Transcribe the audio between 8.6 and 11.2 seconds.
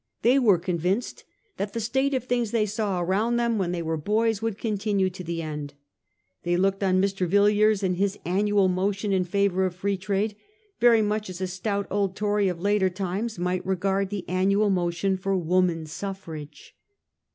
motion in favour of Free Trade very